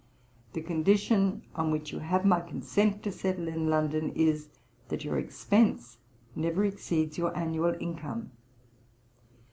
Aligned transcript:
The 0.53 0.61
condition 0.63 1.43
on 1.53 1.69
which 1.69 1.91
you 1.93 1.99
have 1.99 2.25
my 2.25 2.39
consent 2.39 3.03
to 3.03 3.11
settle 3.11 3.47
in 3.47 3.69
London 3.69 4.11
is, 4.15 4.49
that 4.89 5.03
your 5.03 5.19
expence 5.19 5.99
never 6.35 6.65
exceeds 6.65 7.19
your 7.19 7.37
annual 7.37 7.75
income. 7.79 8.31